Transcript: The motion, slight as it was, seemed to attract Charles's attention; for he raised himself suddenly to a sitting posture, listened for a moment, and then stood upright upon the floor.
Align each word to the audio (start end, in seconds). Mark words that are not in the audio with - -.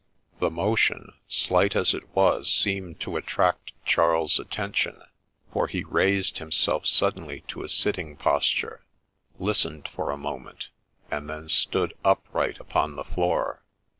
The 0.39 0.49
motion, 0.49 1.13
slight 1.27 1.75
as 1.75 1.93
it 1.93 2.09
was, 2.15 2.51
seemed 2.51 2.99
to 3.01 3.17
attract 3.17 3.71
Charles's 3.85 4.39
attention; 4.39 4.99
for 5.53 5.67
he 5.67 5.83
raised 5.83 6.39
himself 6.39 6.87
suddenly 6.87 7.41
to 7.49 7.61
a 7.61 7.69
sitting 7.69 8.17
posture, 8.17 8.83
listened 9.37 9.87
for 9.89 10.09
a 10.09 10.17
moment, 10.17 10.69
and 11.11 11.29
then 11.29 11.47
stood 11.47 11.93
upright 12.03 12.59
upon 12.59 12.95
the 12.95 13.03
floor. 13.03 13.61